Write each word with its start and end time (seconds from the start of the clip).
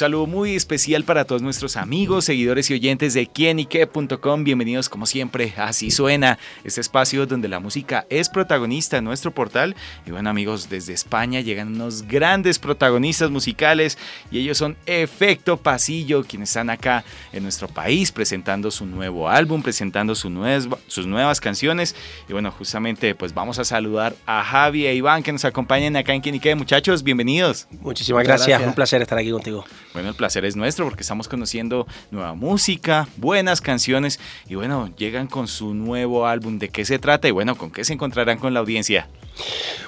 Saludo 0.00 0.26
muy 0.26 0.56
especial 0.56 1.04
para 1.04 1.26
todos 1.26 1.42
nuestros 1.42 1.76
amigos, 1.76 2.24
seguidores 2.24 2.70
y 2.70 2.74
oyentes 2.74 3.12
de 3.12 3.26
quienique.com. 3.26 4.44
Bienvenidos 4.44 4.88
como 4.88 5.04
siempre 5.04 5.52
a 5.58 5.64
Así 5.64 5.90
Suena, 5.90 6.38
este 6.64 6.80
espacio 6.80 7.26
donde 7.26 7.48
la 7.48 7.60
música 7.60 8.06
es 8.08 8.30
protagonista 8.30 8.96
en 8.96 9.04
nuestro 9.04 9.30
portal. 9.32 9.76
Y 10.06 10.10
bueno 10.10 10.30
amigos, 10.30 10.70
desde 10.70 10.94
España 10.94 11.42
llegan 11.42 11.74
unos 11.74 12.08
grandes 12.08 12.58
protagonistas 12.58 13.30
musicales 13.30 13.98
y 14.30 14.38
ellos 14.38 14.56
son 14.56 14.74
Efecto 14.86 15.58
Pasillo, 15.58 16.24
quienes 16.24 16.48
están 16.48 16.70
acá 16.70 17.04
en 17.34 17.42
nuestro 17.42 17.68
país 17.68 18.10
presentando 18.10 18.70
su 18.70 18.86
nuevo 18.86 19.28
álbum, 19.28 19.62
presentando 19.62 20.14
sus 20.14 20.30
nuevas 20.30 21.40
canciones. 21.42 21.94
Y 22.26 22.32
bueno, 22.32 22.50
justamente 22.52 23.14
pues 23.14 23.34
vamos 23.34 23.58
a 23.58 23.64
saludar 23.64 24.16
a 24.24 24.42
Javi 24.44 24.86
e 24.86 24.94
Iván 24.94 25.22
que 25.22 25.32
nos 25.32 25.44
acompañan 25.44 25.94
acá 25.96 26.14
en 26.14 26.22
Quienique. 26.22 26.54
Muchachos, 26.54 27.02
bienvenidos. 27.02 27.68
Muchísimas 27.82 28.24
gracias, 28.24 28.62
un 28.62 28.72
placer 28.72 29.02
estar 29.02 29.18
aquí 29.18 29.30
contigo. 29.30 29.66
Bueno, 29.92 30.08
el 30.08 30.14
placer 30.14 30.44
es 30.44 30.54
nuestro 30.54 30.84
porque 30.84 31.02
estamos 31.02 31.26
conociendo 31.26 31.86
nueva 32.10 32.34
música, 32.34 33.08
buenas 33.16 33.60
canciones 33.60 34.20
y 34.48 34.54
bueno, 34.54 34.88
llegan 34.96 35.26
con 35.26 35.48
su 35.48 35.74
nuevo 35.74 36.26
álbum. 36.26 36.58
¿De 36.58 36.68
qué 36.68 36.84
se 36.84 36.98
trata? 36.98 37.26
Y 37.26 37.32
bueno, 37.32 37.56
¿con 37.56 37.72
qué 37.72 37.84
se 37.84 37.92
encontrarán 37.92 38.38
con 38.38 38.54
la 38.54 38.60
audiencia? 38.60 39.08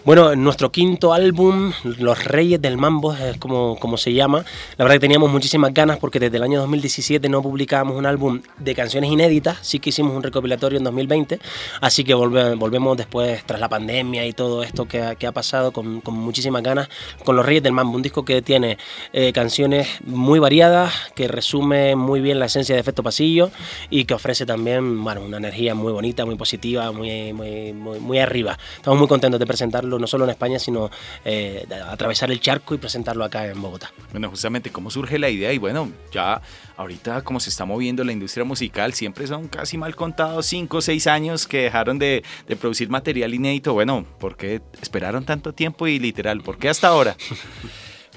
Bueno, 0.04 0.34
nuestro 0.34 0.72
quinto 0.72 1.12
álbum, 1.12 1.72
Los 1.84 2.24
Reyes 2.24 2.60
del 2.60 2.76
Mambo, 2.76 3.14
es 3.14 3.36
como, 3.36 3.78
como 3.78 3.96
se 3.96 4.12
llama. 4.12 4.44
La 4.76 4.84
verdad 4.84 4.96
que 4.96 5.00
teníamos 5.00 5.30
muchísimas 5.30 5.72
ganas 5.72 5.98
porque 5.98 6.18
desde 6.18 6.38
el 6.38 6.42
año 6.42 6.58
2017 6.58 7.28
no 7.28 7.40
publicábamos 7.40 7.96
un 7.96 8.06
álbum 8.06 8.42
de 8.58 8.74
canciones 8.74 9.12
inéditas, 9.12 9.58
sí 9.62 9.78
que 9.78 9.90
hicimos 9.90 10.16
un 10.16 10.24
recopilatorio 10.24 10.78
en 10.78 10.84
2020, 10.84 11.38
así 11.80 12.02
que 12.02 12.14
volvemos 12.14 12.96
después, 12.96 13.44
tras 13.46 13.60
la 13.60 13.68
pandemia 13.68 14.26
y 14.26 14.32
todo 14.32 14.64
esto 14.64 14.86
que 14.88 15.00
ha, 15.00 15.32
pasado, 15.32 15.70
con, 15.70 16.00
con, 16.00 16.14
muchísimas 16.14 16.64
ganas, 16.64 16.88
con 17.24 17.36
Los 17.36 17.46
Reyes 17.46 17.62
del 17.62 17.72
Mambo, 17.72 17.94
un 17.94 18.02
disco 18.02 18.24
que 18.24 18.42
tiene 18.42 18.78
eh, 19.12 19.32
canciones 19.32 19.88
muy 20.04 20.40
variadas, 20.40 20.92
que 21.14 21.28
resume 21.28 21.94
muy 21.94 22.20
bien 22.20 22.40
la 22.40 22.46
esencia 22.46 22.74
de 22.74 22.80
Efecto 22.80 23.04
Pasillo 23.04 23.52
y 23.88 24.04
que 24.04 24.14
ofrece 24.14 24.46
también 24.46 25.04
bueno, 25.04 25.20
una 25.22 25.36
energía 25.36 25.76
muy 25.76 25.92
bonita, 25.92 26.24
muy 26.24 26.34
positiva, 26.34 26.90
muy, 26.90 27.32
muy, 27.32 27.72
muy, 27.72 28.00
muy 28.00 28.18
arriba. 28.18 28.58
Estamos 28.74 28.98
muy 28.98 29.06
contentos 29.06 29.38
de 29.42 29.46
presentarlo 29.46 29.98
no 29.98 30.06
solo 30.06 30.24
en 30.24 30.30
España, 30.30 30.58
sino 30.58 30.90
eh, 31.24 31.66
atravesar 31.88 32.30
el 32.30 32.40
charco 32.40 32.74
y 32.74 32.78
presentarlo 32.78 33.24
acá 33.24 33.46
en 33.46 33.60
Bogotá. 33.60 33.92
Bueno, 34.12 34.30
justamente 34.30 34.70
cómo 34.70 34.90
surge 34.90 35.18
la 35.18 35.28
idea 35.28 35.52
y 35.52 35.58
bueno, 35.58 35.90
ya 36.12 36.40
ahorita 36.76 37.22
como 37.22 37.40
se 37.40 37.50
está 37.50 37.64
moviendo 37.64 38.04
la 38.04 38.12
industria 38.12 38.44
musical, 38.44 38.94
siempre 38.94 39.26
son 39.26 39.48
casi 39.48 39.76
mal 39.76 39.94
contados 39.96 40.46
5 40.46 40.76
o 40.76 40.80
6 40.80 41.06
años 41.06 41.46
que 41.46 41.62
dejaron 41.62 41.98
de, 41.98 42.22
de 42.46 42.56
producir 42.56 42.88
material 42.88 43.34
inédito. 43.34 43.72
Bueno, 43.74 44.04
¿por 44.18 44.36
qué 44.36 44.62
esperaron 44.80 45.24
tanto 45.24 45.52
tiempo 45.52 45.86
y 45.86 45.98
literal? 45.98 46.42
¿Por 46.42 46.58
qué 46.58 46.68
hasta 46.68 46.88
ahora? 46.88 47.16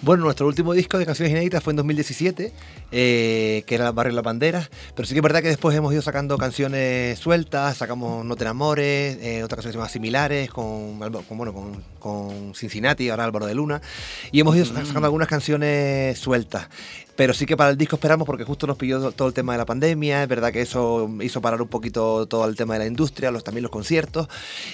Bueno, 0.02 0.26
nuestro 0.26 0.46
último 0.46 0.74
disco 0.74 0.98
de 0.98 1.06
canciones 1.06 1.32
inéditas 1.32 1.64
fue 1.64 1.72
en 1.72 1.78
2017, 1.78 2.54
eh, 2.98 3.64
que 3.68 3.76
era 3.76 3.92
Barrio 3.92 4.14
La 4.14 4.22
Bandera, 4.22 4.70
pero 4.96 5.06
sí 5.06 5.14
que 5.14 5.20
es 5.20 5.24
verdad 5.24 5.42
que 5.42 5.50
después 5.50 5.76
hemos 5.76 5.92
ido 5.92 6.02
sacando 6.02 6.38
canciones 6.38 7.20
sueltas, 7.20 7.76
sacamos 7.76 8.24
No 8.24 8.38
te 8.38 8.46
enamores, 8.46 9.18
eh, 9.20 9.44
otras 9.44 9.58
canciones 9.58 9.78
más 9.78 9.92
similares, 9.92 10.50
con, 10.50 10.98
con, 11.00 11.38
bueno, 11.38 11.54
con, 11.54 11.84
con, 12.00 12.56
Cincinnati, 12.56 13.10
ahora 13.10 13.26
Álvaro 13.26 13.48
de 13.48 13.54
Luna, 13.54 13.82
y 14.32 14.40
hemos 14.40 14.56
ido 14.56 14.64
sacando 14.64 15.08
algunas 15.08 15.28
canciones 15.28 16.18
sueltas. 16.18 16.70
Pero 17.16 17.34
sí 17.34 17.46
que 17.46 17.56
para 17.56 17.70
el 17.70 17.78
disco 17.78 17.96
esperamos 17.96 18.26
porque 18.26 18.44
justo 18.44 18.68
nos 18.68 18.78
pilló 18.78 19.12
todo 19.12 19.28
el 19.30 19.34
tema 19.34 19.54
de 19.54 19.58
la 19.58 19.66
pandemia, 19.66 20.24
es 20.24 20.28
verdad 20.28 20.52
que 20.52 20.62
eso 20.62 21.10
hizo 21.22 21.42
parar 21.42 21.62
un 21.62 21.70
poquito 21.70 22.26
todo 22.28 22.46
el 22.46 22.58
tema 22.58 22.74
de 22.74 22.80
la 22.80 22.86
industria, 22.88 23.32
los, 23.32 23.44
también 23.44 23.64
los 23.64 23.72
conciertos. 23.72 24.28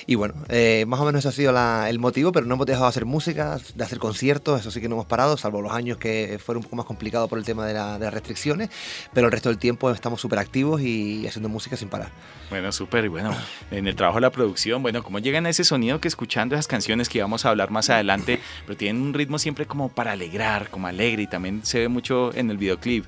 Y 0.07 0.15
bueno, 0.15 0.33
eh, 0.49 0.85
más 0.87 0.99
o 0.99 1.05
menos 1.05 1.19
eso 1.19 1.29
ha 1.29 1.31
sido 1.31 1.53
el 1.87 1.99
motivo, 1.99 2.31
pero 2.31 2.47
no 2.47 2.55
hemos 2.55 2.65
dejado 2.65 2.85
de 2.85 2.89
hacer 2.89 3.05
música, 3.05 3.59
de 3.75 3.83
hacer 3.83 3.99
conciertos, 3.99 4.59
eso 4.59 4.71
sí 4.71 4.81
que 4.81 4.89
no 4.89 4.95
hemos 4.95 5.05
parado, 5.05 5.37
salvo 5.37 5.61
los 5.61 5.71
años 5.71 5.97
que 5.97 6.39
fueron 6.43 6.61
un 6.61 6.63
poco 6.63 6.77
más 6.77 6.85
complicados 6.85 7.29
por 7.29 7.37
el 7.37 7.45
tema 7.45 7.67
de, 7.67 8.10
restricciones, 8.11 8.69
pero 9.13 9.27
el 9.27 9.31
resto 9.31 9.49
del 9.49 9.57
tiempo 9.57 9.89
estamos 9.91 10.21
súper 10.21 10.39
activos 10.39 10.81
y 10.81 11.25
haciendo 11.27 11.49
música 11.49 11.77
sin 11.77 11.89
parar. 11.89 12.09
Bueno, 12.49 12.71
súper, 12.71 13.05
y 13.05 13.07
bueno, 13.07 13.33
en 13.71 13.87
el 13.87 13.95
trabajo 13.95 14.17
de 14.17 14.21
la 14.21 14.31
producción, 14.31 14.81
bueno, 14.81 15.03
¿cómo 15.03 15.19
llegan 15.19 15.45
a 15.45 15.49
ese 15.49 15.63
sonido 15.63 16.01
que 16.01 16.07
escuchando 16.07 16.55
esas 16.55 16.67
canciones 16.67 17.09
que 17.09 17.19
íbamos 17.19 17.45
a 17.45 17.49
hablar 17.49 17.71
más 17.71 17.89
adelante, 17.89 18.39
pero 18.65 18.77
tienen 18.77 19.01
un 19.01 19.13
ritmo 19.13 19.39
siempre 19.39 19.65
como 19.65 19.89
para 19.89 20.11
alegrar, 20.11 20.69
como 20.69 20.87
alegre 20.87 21.23
y 21.23 21.27
también 21.27 21.65
se 21.65 21.79
ve 21.79 21.87
mucho 21.87 22.33
en 22.35 22.51
el 22.51 22.57
videoclip. 22.57 23.05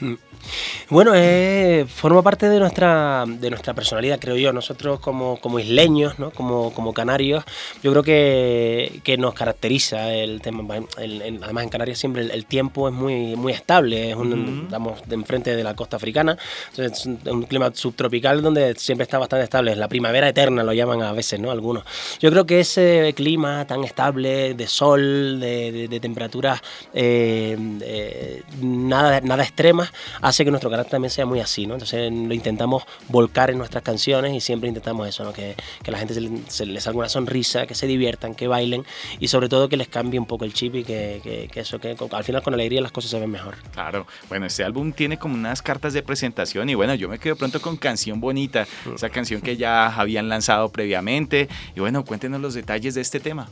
Bueno, 0.88 1.12
eh, 1.14 1.86
forma 1.88 2.22
parte 2.22 2.48
de 2.48 2.60
nuestra, 2.60 3.24
de 3.26 3.50
nuestra 3.50 3.74
personalidad, 3.74 4.20
creo 4.20 4.36
yo. 4.36 4.52
Nosotros 4.52 5.00
como, 5.00 5.40
como 5.40 5.58
isleños, 5.58 6.20
¿no? 6.20 6.30
como, 6.30 6.72
como 6.72 6.94
canarios, 6.94 7.44
yo 7.82 7.90
creo 7.90 8.04
que, 8.04 9.00
que 9.02 9.16
nos 9.16 9.34
caracteriza 9.34 10.14
el 10.14 10.40
tema. 10.40 10.62
además, 10.96 11.64
en 11.64 11.68
Canarias 11.68 11.98
siempre 11.98 12.22
el, 12.22 12.46
tiempo 12.46 12.88
es 12.88 12.94
muy, 12.94 13.34
muy 13.34 13.52
estable. 13.52 14.10
Es 14.10 14.16
un, 14.16 14.62
Estamos 14.66 15.00
de 15.08 15.14
enfrente 15.14 15.56
de 15.56 15.64
la 15.64 15.74
costa 15.74 15.96
africana. 15.96 16.38
Entonces, 16.70 17.00
es 17.00 17.06
un, 17.06 17.42
clima 17.42 17.70
subtropical 17.74 18.42
donde 18.42 18.74
siempre 18.76 19.02
está 19.02 19.18
bastante 19.18 19.44
estable. 19.44 19.72
Es 19.72 19.78
la 19.78 19.88
primavera 19.88 20.28
eterna, 20.28 20.62
lo 20.62 20.72
llaman 20.72 21.02
a 21.02 21.12
veces, 21.12 21.40
¿no? 21.40 21.50
Algunos. 21.50 21.84
Yo 22.20 22.30
creo 22.30 22.46
que 22.46 22.60
ese 22.60 23.12
clima 23.16 23.66
tan 23.66 23.82
estable, 23.82 24.54
de 24.54 24.66
sol, 24.68 25.40
de, 25.40 25.88
de, 25.88 26.00
temperaturas 26.00 26.60
eh, 26.92 27.56
eh, 27.80 28.42
nada, 28.60 29.20
nada 29.20 29.42
extremas, 29.42 29.75
hace 30.20 30.44
que 30.44 30.50
nuestro 30.50 30.70
carácter 30.70 30.92
también 30.92 31.10
sea 31.10 31.26
muy 31.26 31.40
así, 31.40 31.66
¿no? 31.66 31.74
Entonces 31.74 32.12
lo 32.12 32.34
intentamos 32.34 32.84
volcar 33.08 33.50
en 33.50 33.58
nuestras 33.58 33.82
canciones 33.82 34.34
y 34.34 34.40
siempre 34.40 34.68
intentamos 34.68 35.08
eso, 35.08 35.24
¿no? 35.24 35.32
Que, 35.32 35.56
que 35.82 35.90
la 35.90 35.98
gente 35.98 36.14
se, 36.48 36.66
les 36.66 36.82
salga 36.82 36.98
una 36.98 37.08
sonrisa, 37.08 37.66
que 37.66 37.74
se 37.74 37.86
diviertan, 37.86 38.34
que 38.34 38.48
bailen 38.48 38.84
y 39.18 39.28
sobre 39.28 39.48
todo 39.48 39.68
que 39.68 39.76
les 39.76 39.88
cambie 39.88 40.18
un 40.18 40.26
poco 40.26 40.44
el 40.44 40.52
chip 40.52 40.74
y 40.76 40.84
que, 40.84 41.48
que, 41.52 41.60
eso, 41.60 41.78
que 41.78 41.96
al 42.10 42.24
final 42.24 42.42
con 42.42 42.54
alegría 42.54 42.80
las 42.80 42.92
cosas 42.92 43.10
se 43.10 43.18
ven 43.18 43.30
mejor. 43.30 43.56
Claro, 43.72 44.06
bueno, 44.28 44.46
este 44.46 44.64
álbum 44.64 44.92
tiene 44.92 45.18
como 45.18 45.34
unas 45.34 45.62
cartas 45.62 45.92
de 45.92 46.02
presentación 46.02 46.68
y 46.68 46.74
bueno, 46.74 46.94
yo 46.94 47.08
me 47.08 47.18
quedo 47.18 47.36
pronto 47.36 47.60
con 47.60 47.76
Canción 47.76 48.20
Bonita, 48.20 48.66
esa 48.94 49.10
canción 49.10 49.40
que 49.40 49.56
ya 49.56 49.86
habían 49.86 50.28
lanzado 50.28 50.70
previamente 50.70 51.48
y 51.74 51.80
bueno, 51.80 52.04
cuéntenos 52.04 52.40
los 52.40 52.54
detalles 52.54 52.94
de 52.94 53.00
este 53.00 53.20
tema. 53.20 53.48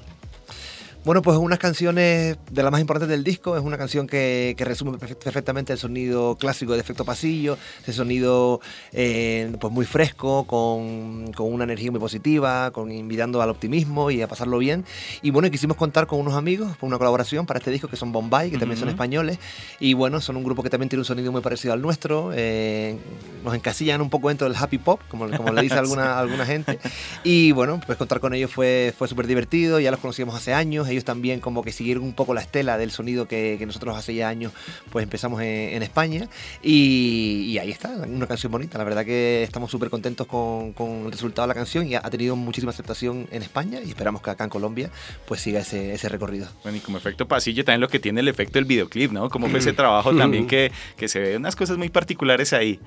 Bueno, 1.05 1.21
pues 1.21 1.37
unas 1.37 1.59
canciones 1.59 2.39
de 2.51 2.63
las 2.63 2.73
más 2.73 2.81
importantes 2.81 3.11
del 3.11 3.25
disco. 3.25 3.59
Es 3.59 3.63
una 3.63 3.77
canción 3.77 4.07
que, 4.07 4.57
resume 4.59 4.97
perfectamente 4.97 5.75
el 5.75 5.79
sonido 5.79 6.37
clásico 6.37 6.73
de 6.73 6.81
efecto 6.81 7.05
pasillo, 7.05 7.59
ese 7.83 7.93
sonido 7.93 8.63
eh, 8.91 9.55
pues 9.61 9.71
muy 9.71 9.85
fresco, 9.85 10.45
con, 10.45 11.31
una 11.39 11.65
energía 11.65 11.91
muy 11.91 12.01
positiva, 12.01 12.71
con 12.71 12.91
invitando 12.91 13.43
al 13.43 13.51
optimismo 13.51 14.11
y 14.11 14.23
a 14.23 14.29
pasarlo 14.29 14.57
bien. 14.57 14.87
Y 15.21 15.31
bueno, 15.31 15.51
quisimos 15.51 15.77
contar 15.77 16.07
con 16.07 16.21
unos 16.21 16.37
amigos, 16.37 16.75
por 16.79 16.87
una 16.87 16.97
colaboración 16.97 17.45
para 17.45 17.59
este 17.59 17.71
disco 17.71 17.87
que 17.87 17.97
son 17.97 18.11
Bombay, 18.11 18.51
que 18.51 18.57
también 18.57 18.81
son 18.81 18.89
españoles. 18.89 19.39
Y 19.81 19.93
bueno, 19.93 20.23
son 20.23 20.39
un 20.39 20.45
grupo 20.45 20.63
que 20.63 20.71
también 20.71 20.89
tiene 20.89 21.03
un 21.03 21.07
sonido 21.07 21.31
muy 21.33 21.43
parecido 21.43 21.75
al 21.75 21.83
nuestro. 21.83 22.31
Eh, 22.35 22.97
nos 23.45 23.55
encasillan 23.55 24.01
un 24.01 24.11
poco 24.11 24.29
dentro 24.29 24.49
del 24.49 24.57
happy 24.57 24.79
pop, 24.79 25.01
como, 25.09 25.31
como 25.31 25.53
le 25.53 25.63
dice 25.63 25.75
alguna, 25.79 26.19
alguna 26.19 26.47
gente. 26.47 26.79
Y 27.23 27.53
bueno, 27.53 27.81
pues 27.87 27.99
contar 27.99 28.21
con 28.21 28.35
ellos 28.35 28.51
fue, 28.51 28.95
fue 28.97 29.07
súper 29.07 29.27
divertido. 29.27 29.79
Ya 29.79 29.91
los 29.91 30.01
conocíamos 30.01 30.35
hace 30.35 30.55
años 30.55 30.89
ellos 30.89 31.05
también 31.05 31.41
como 31.41 31.63
que 31.63 31.73
siguieron 31.73 32.05
un 32.05 32.15
poco 32.15 32.35
la 32.35 32.41
estela 32.41 32.79
del 32.79 32.91
sonido 32.91 33.29
que, 33.29 33.63
nosotros 33.65 33.97
hace 33.97 34.15
ya 34.15 34.29
años 34.29 34.53
pues 34.91 35.03
empezamos 35.03 35.41
en, 35.41 35.83
España 35.83 36.29
y, 36.63 37.57
ahí 37.59 37.71
está, 37.71 37.91
una 37.91 38.27
canción 38.27 38.53
bonita, 38.53 38.79
la 38.79 38.85
verdad 38.85 39.05
que 39.05 39.43
estamos 39.43 39.71
súper 39.71 39.91
contentos 39.91 40.27
con, 40.27 40.75
el 41.07 41.13
resultado 41.13 41.47
de 41.47 41.49
la 41.49 41.55
canción 41.55 41.87
y 41.87 41.95
ha, 41.95 42.03
tenido 42.03 42.37
muchísima 42.37 42.71
aceptación 42.71 43.27
en 43.31 43.43
España 43.43 43.81
y 43.85 43.89
esperamos 43.89 44.23
que 44.23 44.31
acá 44.31 44.45
en 44.45 44.51
Colombia 44.51 44.91
pues 45.27 45.41
siga 45.41 45.61
ese, 45.61 46.09
recorrido. 46.09 46.49
Bueno, 46.63 46.79
y 46.79 46.81
como 46.81 46.99
efecto 46.99 47.27
pasillo 47.27 47.65
también 47.65 47.81
lo 47.81 47.89
que 47.89 47.99
tiene 47.99 48.21
el 48.21 48.29
efecto 48.29 48.55
del 48.55 48.67
videoclip, 48.67 49.11
¿no? 49.13 49.29
Como 49.29 49.49
fue 49.49 49.59
ese 49.59 49.73
mm. 49.73 49.77
trabajo 49.77 50.15
también 50.15 50.47
que, 50.47 50.71
que 50.97 51.09
se 51.09 51.19
ve 51.19 51.37
unas 51.37 51.57
cosas 51.57 51.77
muy 51.77 51.89
particulares 51.89 52.53
ahí. 52.53 52.79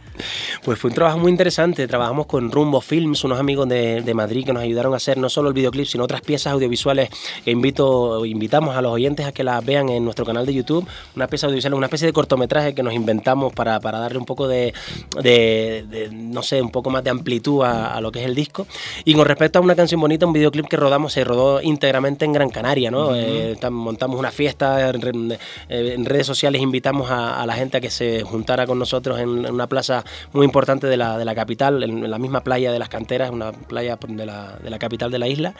Pues 0.63 0.79
fue 0.79 0.89
un 0.89 0.95
trabajo 0.95 1.17
muy 1.17 1.31
interesante, 1.31 1.87
trabajamos 1.87 2.25
con 2.25 2.51
Rumbo 2.51 2.81
Films, 2.81 3.23
unos 3.23 3.39
amigos 3.39 3.67
de, 3.67 4.01
de 4.01 4.13
Madrid 4.13 4.45
que 4.45 4.53
nos 4.53 4.63
ayudaron 4.63 4.93
a 4.93 4.97
hacer 4.97 5.17
no 5.17 5.29
solo 5.29 5.49
el 5.49 5.53
videoclip, 5.53 5.85
sino 5.85 6.03
otras 6.03 6.21
piezas 6.21 6.53
audiovisuales 6.53 7.09
que 7.43 7.51
invito 7.51 8.25
invitamos 8.25 8.75
a 8.75 8.81
los 8.81 8.91
oyentes 8.91 9.25
a 9.25 9.31
que 9.31 9.43
las 9.43 9.63
vean 9.65 9.89
en 9.89 10.03
nuestro 10.03 10.25
canal 10.25 10.45
de 10.45 10.53
YouTube, 10.53 10.87
una 11.15 11.27
pieza 11.27 11.47
audiovisual, 11.47 11.73
una 11.73 11.87
especie 11.87 12.07
de 12.07 12.13
cortometraje 12.13 12.73
que 12.73 12.83
nos 12.83 12.93
inventamos 12.93 13.53
para, 13.53 13.79
para 13.79 13.99
darle 13.99 14.17
un 14.17 14.25
poco 14.25 14.47
de, 14.47 14.73
de, 15.21 16.09
no 16.11 16.43
sé, 16.43 16.61
un 16.61 16.71
poco 16.71 16.89
más 16.89 17.03
de 17.03 17.09
amplitud 17.09 17.63
a, 17.63 17.99
lo 18.01 18.11
que 18.11 18.19
es 18.19 18.25
el 18.25 18.35
disco. 18.35 18.67
Y 19.05 19.13
con 19.13 19.25
respecto 19.25 19.59
a 19.59 19.61
una 19.61 19.75
canción 19.75 19.99
bonita, 19.99 20.25
un 20.25 20.33
videoclip 20.33 20.67
que 20.67 20.77
rodamos, 20.77 21.13
se 21.13 21.23
rodó 21.23 21.61
íntegramente 21.61 22.25
en 22.25 22.33
Gran 22.33 22.49
Canaria, 22.49 22.91
¿no? 22.91 23.15
Eh, 23.15 23.57
montamos 23.69 24.19
una 24.19 24.31
fiesta, 24.31 24.89
en, 24.89 26.05
redes 26.05 26.27
sociales 26.27 26.61
invitamos 26.61 27.09
a, 27.11 27.45
la 27.45 27.53
gente 27.53 27.77
a 27.77 27.81
que 27.81 27.89
se 27.89 28.21
juntara 28.21 28.65
con 28.65 28.79
nosotros 28.79 29.19
en, 29.19 29.51
una 29.51 29.67
plaza 29.67 30.03
muy 30.37 30.45
importante 30.45 30.87
de 30.87 30.95
la, 30.95 31.17
de 31.17 31.25
la 31.25 31.35
capital, 31.35 31.83
en, 31.83 32.09
la 32.09 32.19
misma 32.19 32.41
playa 32.41 32.71
de 32.71 32.79
las 32.79 32.89
canteras, 32.89 33.31
una 33.31 33.51
playa 33.51 33.97
de 34.07 34.25
la, 34.25 34.57
de 34.61 34.69
la 34.69 34.79
capital 34.79 35.11
de 35.11 35.19
la 35.19 35.27
isla. 35.27 35.53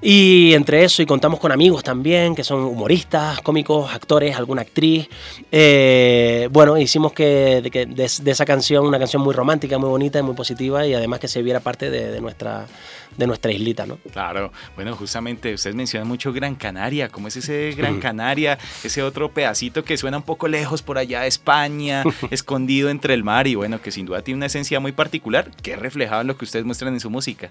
Y 0.00 0.54
entre 0.54 0.84
eso, 0.84 1.02
y 1.02 1.06
contamos 1.06 1.40
con 1.40 1.50
amigos, 1.50 1.82
también, 1.82 2.34
que 2.34 2.44
son 2.44 2.60
humoristas, 2.64 3.40
cómicos, 3.40 3.92
actores, 3.92 4.36
alguna 4.36 4.62
actriz. 4.62 5.08
Eh, 5.50 6.48
bueno, 6.52 6.76
hicimos 6.78 7.12
que, 7.12 7.62
de, 7.62 8.04
esa 8.04 8.44
canción 8.44 8.86
una 8.86 8.98
canción 8.98 9.22
muy 9.22 9.34
romántica, 9.34 9.78
muy 9.78 9.88
bonita 9.88 10.18
y 10.18 10.22
muy 10.22 10.34
positiva 10.34 10.86
y 10.86 10.94
además 10.94 11.18
que 11.18 11.28
se 11.28 11.42
viera 11.42 11.60
parte 11.60 11.90
de, 11.90 12.20
nuestra 12.20 12.66
de 13.16 13.26
nuestra 13.26 13.50
islita, 13.50 13.86
¿no? 13.86 13.98
Claro, 14.12 14.52
bueno, 14.76 14.94
justamente 14.94 15.52
ustedes 15.52 15.74
mencionan 15.74 16.06
mucho 16.06 16.32
Gran 16.32 16.54
Canaria, 16.54 17.08
¿cómo 17.08 17.28
es 17.28 17.36
ese 17.36 17.72
Gran 17.76 17.98
Canaria? 17.98 18.58
Ese 18.84 19.02
otro 19.02 19.32
pedacito 19.32 19.84
que 19.84 19.96
suena 19.96 20.18
un 20.18 20.22
poco 20.22 20.46
lejos 20.46 20.82
por 20.82 20.96
allá 20.96 21.22
de 21.22 21.28
España, 21.28 22.04
escondido 22.30 22.88
entre 22.88 23.14
el 23.14 23.24
mar 23.24 23.46
y 23.46 23.56
bueno, 23.56 23.80
que 23.82 23.90
sin 23.90 24.06
tiene 24.22 24.38
una 24.38 24.46
esencia 24.46 24.80
muy 24.80 24.92
particular 24.92 25.50
que 25.62 25.72
es 25.72 25.78
lo 26.24 26.36
que 26.36 26.44
ustedes 26.44 26.64
muestran 26.64 26.94
en 26.94 27.00
su 27.00 27.10
música. 27.10 27.50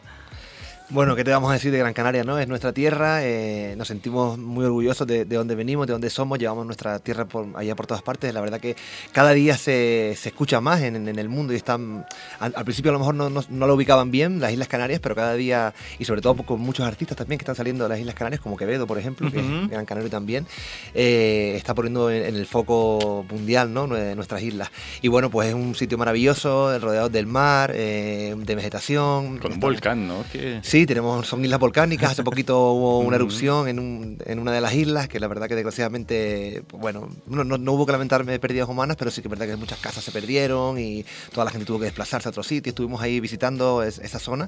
Bueno, 0.91 1.15
¿qué 1.15 1.23
te 1.23 1.29
vamos 1.29 1.51
a 1.51 1.53
decir 1.53 1.71
de 1.71 1.77
Gran 1.77 1.93
Canaria? 1.93 2.23
no 2.23 2.39
Es 2.39 2.47
nuestra 2.47 2.73
tierra, 2.73 3.23
eh, 3.23 3.75
nos 3.77 3.87
sentimos 3.87 4.39
muy 4.39 4.65
orgullosos 4.65 5.05
de, 5.05 5.23
de, 5.23 5.35
dónde 5.35 5.53
venimos, 5.53 5.85
de 5.85 5.93
dónde 5.93 6.09
somos, 6.09 6.39
llevamos 6.39 6.65
nuestra 6.65 6.97
tierra 6.97 7.25
por, 7.25 7.45
allá 7.55 7.75
por 7.75 7.85
todas 7.85 8.01
partes. 8.01 8.33
La 8.33 8.41
verdad 8.41 8.59
que 8.59 8.75
cada 9.11 9.33
día 9.33 9.55
se, 9.55 10.15
se 10.17 10.29
escucha 10.29 10.61
más 10.61 10.81
en, 10.81 11.07
en, 11.07 11.19
el 11.19 11.29
mundo 11.29 11.53
y 11.53 11.57
están, 11.57 12.07
al, 12.39 12.53
principio 12.63 12.89
a 12.89 12.93
lo 12.93 12.99
mejor 12.99 13.13
no, 13.13 13.29
no, 13.29 13.67
lo 13.67 13.75
ubicaban 13.75 14.09
bien 14.09 14.39
las 14.39 14.51
Islas 14.51 14.67
Canarias, 14.67 14.99
pero 14.99 15.13
cada 15.13 15.35
día, 15.35 15.75
y 15.99 16.05
sobre 16.05 16.21
todo 16.21 16.37
con 16.37 16.59
muchos 16.59 16.87
artistas 16.87 17.15
también 17.15 17.37
que 17.37 17.43
están 17.43 17.55
saliendo 17.55 17.83
de 17.83 17.89
las 17.89 17.99
Islas 17.99 18.15
Canarias, 18.15 18.41
como 18.41 18.57
Quevedo, 18.57 18.87
por 18.87 18.97
ejemplo, 18.97 19.29
que 19.31 19.41
es 19.41 19.69
Gran 19.69 19.85
Canario 19.85 20.09
también, 20.09 20.47
eh, 20.95 21.53
está 21.55 21.75
poniendo 21.75 22.09
en, 22.09 22.35
el 22.35 22.47
foco 22.47 23.27
mundial 23.29 23.71
¿no? 23.71 23.85
nuestras 23.85 24.41
islas. 24.41 24.71
Y 25.03 25.07
bueno, 25.07 25.29
pues 25.29 25.49
es 25.49 25.53
un 25.53 25.75
sitio 25.75 25.99
maravilloso, 25.99 26.79
rodeado 26.79 27.09
del 27.09 27.27
mar, 27.27 27.73
eh, 27.75 28.33
de 28.35 28.55
vegetación. 28.55 29.37
Con 29.37 29.53
un 29.53 29.59
volcán, 29.59 30.07
¿no? 30.07 30.23
Sí, 30.63 30.78
Sí, 30.79 30.85
tenemos, 30.85 31.27
son 31.27 31.43
islas 31.43 31.59
volcánicas. 31.59 32.11
Hace 32.11 32.23
poquito 32.23 32.57
hubo 32.71 32.99
una 32.99 33.17
erupción 33.17 33.67
en, 33.67 33.79
un, 33.79 34.17
en, 34.25 34.39
una 34.39 34.53
de 34.53 34.61
las 34.61 34.73
islas, 34.73 35.09
que 35.09 35.19
la 35.19 35.27
verdad 35.27 35.49
que 35.49 35.55
desgraciadamente, 35.55 36.63
bueno, 36.71 37.09
no, 37.27 37.43
no, 37.43 37.73
hubo 37.73 37.85
que 37.85 37.91
lamentarme 37.91 38.39
pérdidas 38.39 38.69
humanas, 38.69 38.95
pero 38.95 39.11
sí 39.11 39.21
que 39.21 39.27
es 39.27 39.29
verdad 39.29 39.45
que 39.45 39.57
muchas 39.57 39.77
casas 39.79 40.05
se 40.05 40.13
perdieron 40.13 40.79
y 40.79 41.03
toda 41.33 41.43
la 41.43 41.51
gente 41.51 41.65
tuvo 41.65 41.79
que 41.79 41.85
desplazarse 41.85 42.29
a 42.29 42.31
otro 42.31 42.43
sitio. 42.43 42.69
Estuvimos 42.69 43.01
ahí 43.01 43.19
visitando 43.19 43.83
esa 43.83 44.19
zona. 44.19 44.47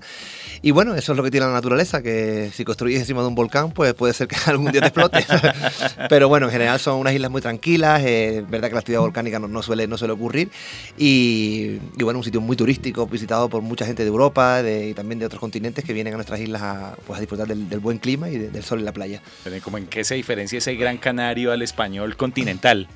Y 0.62 0.72
bueno, 0.72 0.96
eso 0.96 1.12
es 1.12 1.18
lo 1.18 1.24
que 1.26 1.32
tiene 1.32 1.48
la 1.48 1.52
naturaleza, 1.52 2.02
que 2.02 2.50
si 2.54 2.64
construyes 2.64 3.02
encima 3.02 3.20
de 3.24 3.28
un 3.28 3.36
volcán, 3.36 3.74
pues 3.74 3.94
puede 3.94 4.14
ser 4.14 4.30
que 4.30 4.38
algún 4.46 4.72
día 4.72 4.80
te 4.80 4.88
explote. 4.88 5.26
pero 6.08 6.30
bueno, 6.30 6.46
en 6.46 6.54
general 6.54 6.80
son 6.80 6.98
unas 6.98 7.14
islas 7.14 7.30
muy 7.30 7.42
tranquilas. 7.42 8.02
Es 8.06 8.50
verdad 8.50 8.70
que 8.70 8.76
la 8.76 8.80
actividad 8.80 9.02
volcánica 9.02 9.38
no, 9.38 9.62
suele, 9.62 9.86
no 9.86 9.98
suele 9.98 10.14
ocurrir. 10.14 10.50
Y, 10.98 11.76
bueno, 12.02 12.20
un 12.20 12.24
sitio 12.24 12.40
muy 12.40 12.56
turístico, 12.56 13.06
visitado 13.06 13.50
por 13.50 13.62
mucha 13.62 13.86
gente 13.86 14.04
de 14.04 14.08
Europa 14.08 14.62
y 14.62 14.94
también 14.94 15.20
de 15.20 15.26
otros 15.26 15.42
continentes 15.42 15.84
que 15.84 15.92
vienen 15.92 16.14
a 16.14 16.21
nuestras 16.22 16.40
islas 16.40 16.62
a, 16.62 16.96
pues, 17.06 17.18
a 17.18 17.20
disfrutar 17.20 17.48
del, 17.48 17.80
buen 17.80 17.98
clima 17.98 18.30
y 18.30 18.38
del 18.38 18.64
sol 18.64 18.80
en 18.80 18.86
la 18.86 18.94
playa. 18.94 19.22
¿Cómo 19.64 19.78
en 19.78 19.88
qué 19.88 20.04
se 20.04 20.16
diferencia 20.16 20.60
ese 20.60 20.76
Gran 20.76 20.98
Canario 20.98 21.52
al 21.52 21.62
español 21.62 22.16
continental? 22.16 22.88